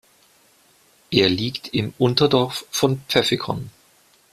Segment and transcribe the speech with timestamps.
[1.11, 3.69] Er liegt im Unterdorf von Pfäffikon.